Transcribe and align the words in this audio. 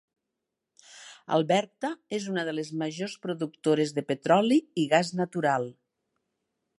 Alberta 1.35 1.91
és 2.19 2.25
una 2.31 2.45
de 2.49 2.55
les 2.61 2.71
majors 2.83 3.17
productores 3.27 3.93
de 3.99 4.05
petroli 4.13 4.61
i 4.85 4.89
gas 4.95 5.13
natural. 5.23 5.69